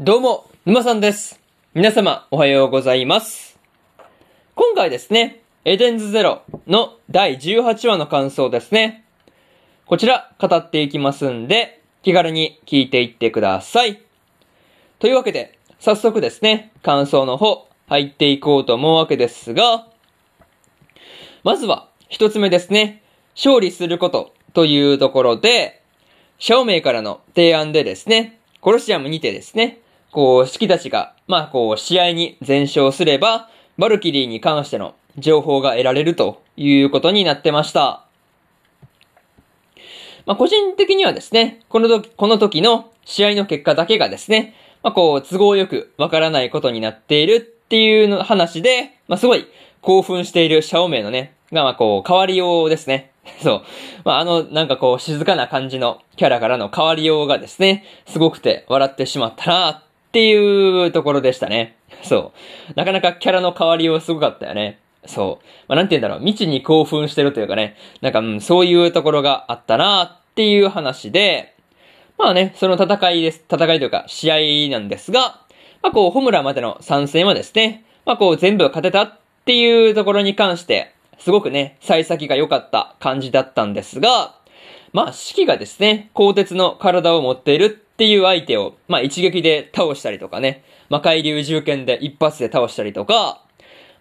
[0.00, 1.40] どうも、沼さんです。
[1.72, 3.60] 皆様、おはようございます。
[4.56, 9.04] 今回ですね、エデンズゼロの第18話の感想ですね。
[9.86, 14.02] こちら、語っていきますんで、気軽に聞いていってください。
[14.98, 19.86] というわけで、早速ですね、感想の方、入っていこうと思うわけですが、
[21.44, 23.00] まずは、一つ目ですね、
[23.36, 25.82] 勝利することというところで、
[26.40, 29.82] シャオメイからの提案でですね、コロシアムにてですね、
[30.14, 38.06] こう、式たちが、まあ、こう、試合に全勝すれば、バルキリーに関しての情報が得られるということになってました。
[40.24, 49.48] まあ、個人的にはですね、この時、この時の試合の結果だけがですね、まあ、こう、都合よくわからないことになっているっていうの話で、まあ、すごい
[49.80, 53.10] 興奮しているシャオメイのね、が、まあ、こう、変わりようですね。
[53.42, 53.62] そう。
[54.04, 59.84] まあ、あの、なんかこう、静かな感じのキャラからの変わりようがですね、すごくて笑ってしまったな
[60.14, 61.76] っていうところでしたね。
[62.04, 62.32] そ
[62.70, 62.72] う。
[62.76, 64.78] なかなかキャラの変わりようすごかったよね。
[65.06, 65.46] そう。
[65.66, 66.20] まあ、なんて言うんだろう。
[66.20, 67.76] 未知に興奮してるというかね。
[68.00, 71.56] なんか、うん、そういうところがあったなっていう話で、
[72.16, 73.42] まあね、その戦いです。
[73.52, 74.30] 戦いというか、試
[74.68, 75.40] 合なんですが、
[75.82, 84.36] まあこう、ホムラまでの参戦はですね、まあこう、全部勝てたっていうところに関して、すごくね、幸先が良かった感じだったんですが、
[84.94, 93.40] まあ、四季がですね、鋼鉄の体を持っているっていう相手を、まあ一撃で倒したりとかね、魔界流銃剣で一発で倒したりとか、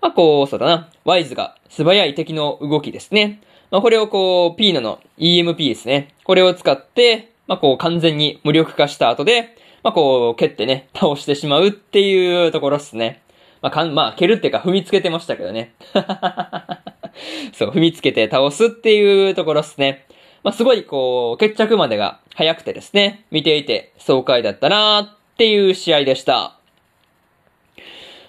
[0.00, 3.40] まあこう、そうだな、ワイズが素早い敵の動きですね。
[3.72, 6.14] まあこれをこう、ピーノの EMP ですね。
[6.22, 13.22] これを使って、まあこう完全に無力化した後で、まあこう、蹴ってね、倒してしまうっていうところっすね。
[13.60, 15.74] まあかん、まあ蹴るっていうか踏みつけてましたけどね。
[17.54, 20.06] そう、踏みつけて倒すっていうところっすね。
[20.42, 26.56] まあすごいこう、決着までが早くてですね、見ていて爽快だったなーっていう試合でした。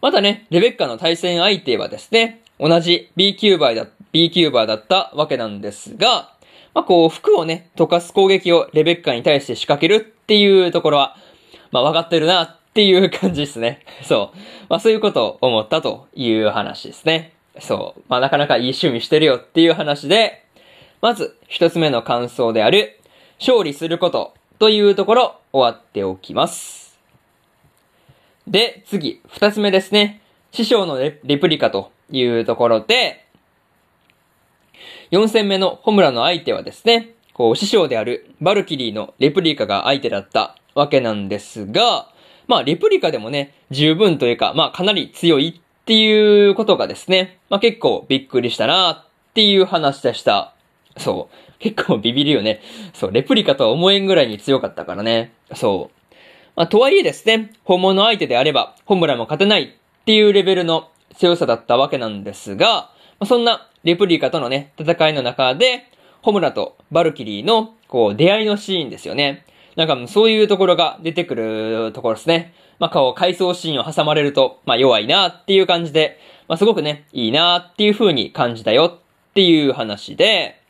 [0.00, 6.32] またね、レベッカの対戦相手はですね、同じ B キューバーだ、B キューバーだったわけなんですが、
[6.74, 11.16] まあ、こう、服をね、溶かす攻撃をレベッカに対して仕掛けるっていうところは、
[11.72, 13.80] まあ、分かってるなっていう感じですね。
[14.04, 14.38] そう。
[14.68, 17.32] まあ、そういうことを思ったという話ですね。
[17.58, 18.02] そう。
[18.08, 20.44] まあ、なかなかいい趣味してるよっていう話で、
[21.00, 22.98] まず、一つ目の感想である、
[23.38, 26.98] 勝利することというところ、終わっておきます。
[28.46, 30.20] で、次、二つ目ですね。
[30.52, 33.26] 師匠のレプリカというところで、
[35.10, 42.08] 4戦目のホムラの相手はですね、こう、師匠であるバルキリーのレプリカが相手だったわけなんですが、
[42.46, 50.55] まあ、レプリカでもね、十分というか、まあ、かなり強いっていうことがですね、まあ、結構びっくりしたなっていう話でした。
[50.98, 51.52] そう。
[51.58, 52.60] 結構ビビるよね。
[52.92, 55.32] そう、レプリカとは思えんぐらいに強かったからね。
[55.54, 56.14] そう。
[56.54, 59.68] まあ、とはいえですね、本物相手であれば、ホムラも勝てないっ
[60.04, 65.84] ていうレベルの強さだったわけなんですが、まあ、そんなレプリカとのね、戦いの中で、
[66.22, 69.44] ホムラとバルキリーの、こう、出会いのシーンですよね。
[69.76, 72.54] なんか、そういうところが出てくるところですね。
[72.78, 76.18] まあ、こう、回想シーンを挟まれると、まあ、弱いなっていう感じで、
[76.48, 78.98] まあ、すごくね、いいなっていう風に感じたよ
[79.30, 80.60] っていう話で、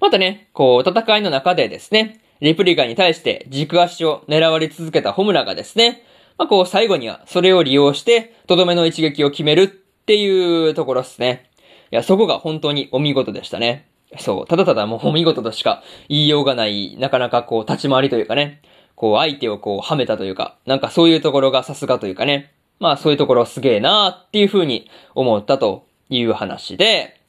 [0.00, 6.02] またね、こう、戦いの中でですね、レプリカに対して軸足を狙われ続けたホムラがですね、
[6.38, 11.50] まあ、こう、最後にはそれを利用して、とどめの一撃を決めるっていうところですね。
[11.92, 13.86] いや、そこが本当にお見事でしたね。
[14.18, 18.62] そう、ただただもうお見事としか言いようがない、なかなかこう、立ち回りというかね、
[18.94, 27.20] こう、相手をこう、はめたというか、なんかそういうところがさすがというかね、まあそういうところすげえなーっていう風に思ったという話で、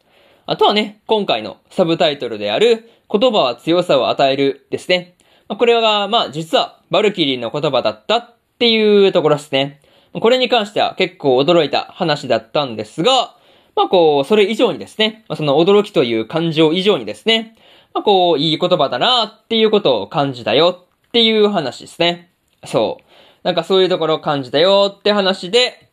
[0.46, 5.16] あとはね、今回のサブタイトルである、言葉は強さを与えるですね。
[5.48, 9.80] これが、まあ実はバルキリーの言葉だったっていうところですね。
[10.14, 13.36] これに関しては結構驚いた話だったんですが、
[13.76, 17.56] まあこう、それ以上にですね、その驚きという感情以上にですね、
[17.94, 22.32] まあこう、いい言葉だなっていうことを感じたよっていう話ですね。
[22.66, 23.04] そう。
[23.44, 25.90] なんかそういうところを感じたよって話で、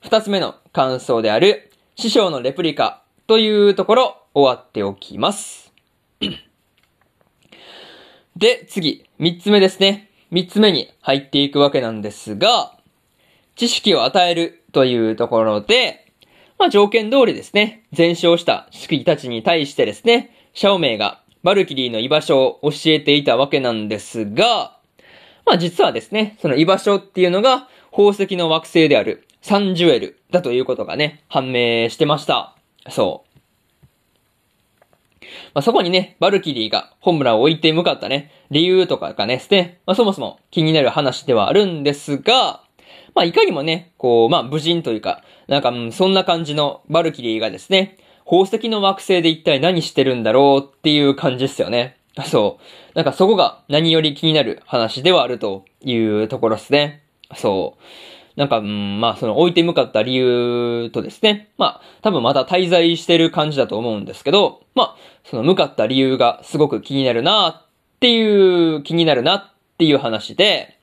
[0.00, 5.72] 二つ目の感想である、師匠のレプリカというところ終わっておきます。
[8.36, 10.10] で、次、三つ目ですね。
[10.32, 12.76] 三つ目に入っていくわけなんですが、
[13.54, 16.12] 知識を与えるというところで、
[16.58, 24.76] まあ条件通りですね、全勝した式たちに対してですね、シャオメイがバルキリーの居場所を教えていたわけなんですが、
[25.46, 32.56] まあ実はですね、その居場所っていうのが宝石の惑星であるサンジュエルだということがね、判明してました。
[32.88, 33.30] そう。
[35.54, 42.62] まあ、そこにね、バルキリーがホムラを置いて向かったね、理由とかがね、ね、まあ、そもそも気になる話ではあるんですが、
[43.14, 51.96] まあ、いかにもね、こう、まあ、無人というか、なんか、そんな感じのバルキリーがですね、宝石の惑星で一体何してるんだろうっていう感じですよね。
[52.26, 52.94] そう。
[52.94, 57.02] なんかそこが何より気になる話ではあるというところですね。
[57.34, 57.82] そう。
[58.40, 67.66] なんか、うん、まあ、その置いて向かった理由とですね、まあ、多分また滞在してる感じだと思うんですけど、まあ、その向かった理由がすごく気になるなっ
[68.00, 69.44] ていう、気になるなっ
[69.76, 70.78] ていう話で、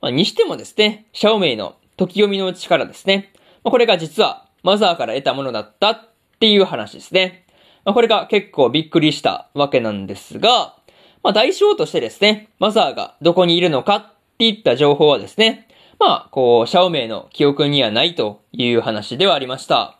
[0.00, 3.30] まあ、にしてもですね、シャオメイの時読みの力ですね。
[3.62, 6.08] まあ、これが実はマザーから得たものだったっ
[6.40, 7.46] ていう話ですね。
[7.84, 10.74] まあ、これが結構びっくりしたわけなんですが、
[11.22, 15.68] まあ、代償としてですね、マザーがどこにいるのかっていった情報はですね、
[16.00, 19.98] まあ、こう、シャオメイの記憶にはないという話ではありました。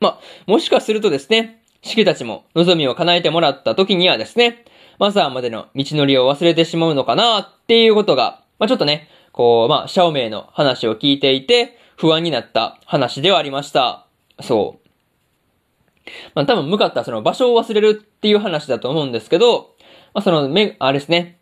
[0.00, 4.64] まあ、もしかするとですね、四季たちも望みを叶えてもらった時にはですね、
[4.98, 14.06] マザーまでの道のりを忘れてしまうのかなっていうことが、まあちょっとね、こう、まあ、シャオメイの話を聞いていて、不安になった話ではありました。
[14.42, 16.10] そう。
[16.34, 19.76] まあ多分向かったその場所を忘れるっていう話だと思うんですけど、
[20.12, 21.38] まあその、め、あれですね。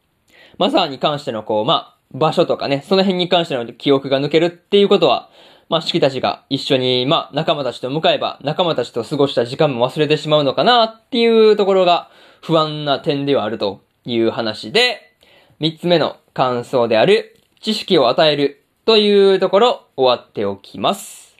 [0.58, 5.30] マザーに関してのこう、まあ、場所とかね、その辺に関しての記憶が抜けるっていうことは、
[5.68, 12.10] まあ、四季たちが一緒に、まあ、仲間たちと向かえば、仲間たちと過ごした時間も忘れてしまうのかなっていうところが
[12.42, 15.14] 不安な点ではあるという話で、
[15.58, 21.36] 三つ目の感想である、知識を与えるというところ、終わっておきます。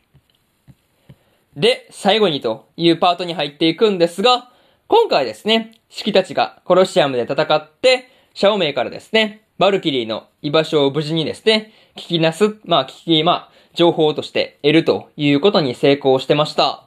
[1.57, 4.51] で、最後にというパートに入っていくんですが、
[4.89, 16.85] 今回ですね、四季たちがコロシアムで戦って、シャオメイからですね、バルキリーの居場所を無事にですね、聞き出す、まあ聞き、まあ、情報として得るということに成功してました。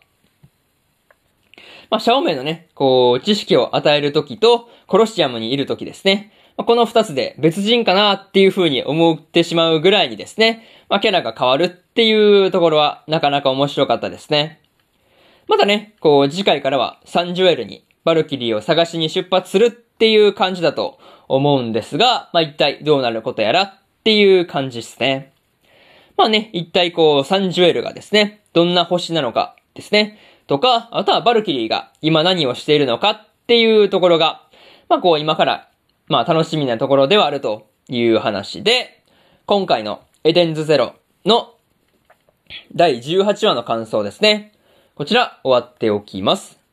[1.90, 6.34] まあ、シャオメイのね、こう、知識を与えるときと、コロシアムにいるときですね。
[6.58, 14.60] まあ、この二つで別人かなっていう風に思ってしまうぐらいにですね、まあ、キャラが変わるっていうところはなかなか面白かったですね。
[15.48, 20.98] またね、こう、次回からはサンジュエルにバルキリーを探しに出発するっていう感じだと
[21.28, 23.74] 思うんですが、まあ、一体どうなることやらっ
[24.04, 25.34] ていう感じですね。
[26.16, 30.18] まあね、一体こう、サンジュエルがですね、どんな星なのかですね。
[30.48, 34.44] とか、あとはバルキリーが今何をしているのかっていうところが、
[34.88, 35.70] まあこう今から、
[36.08, 39.04] まあ楽しみなところではあるという話で、
[39.46, 41.56] 今回のエデンズゼロの
[42.74, 44.54] 第18話の感想ですね。
[44.96, 46.65] こちら終わっておきます。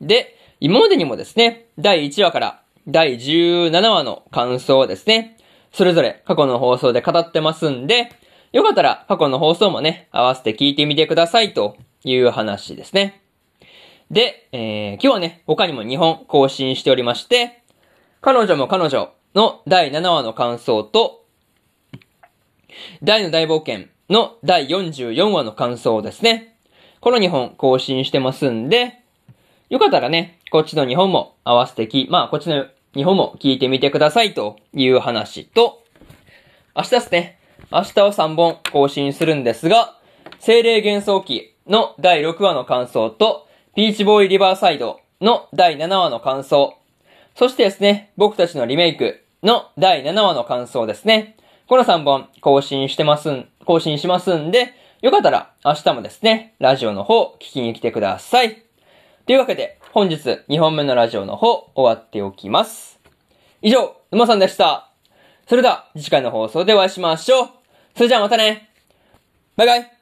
[0.00, 5.36] で、今までにもですね、第1話から第17話の感想をですね。
[5.72, 8.10] それぞれ過去の放送で語ってますんで、
[8.52, 13.22] よかったら過去の放送もね、合わせて聞いてみてくださいという話ですね。
[14.10, 17.62] で、えー、今日はね、他にも2本更新しておりまして、
[18.20, 21.24] 彼女も彼女の第7話の感想と、
[23.02, 26.56] 大の大冒険の第44話の感想ですね。
[27.00, 28.99] この2本更新してますんで、
[29.70, 35.84] よかったらね、こっちの2本も合わせてき、まあこっちの2本も聞いてみてくださいという話と、
[36.74, 37.38] 明日ですね、
[37.70, 39.96] 明日は3本更新するんですが、
[40.40, 43.46] 精霊幻想記の第6話の感想と、
[43.76, 46.76] ピーチボーイリバーサイドの第7話の感想、
[47.36, 51.36] そしてですね、僕たちのリメイクの第7話の感想ですね。
[51.68, 58.64] この3本更新してますん、更新しますんで、よかったら明日もですね、ラジオの方聞きに来てください。
[59.26, 60.16] というわけで、本日
[60.48, 62.98] 2本目のラジオの方終わっておきます。
[63.62, 64.90] 以上、沼さんでした。
[65.46, 67.48] それでは次回の放送でお会いしましょう。
[67.96, 68.70] それじゃあまたね。
[69.56, 69.99] バイバイ。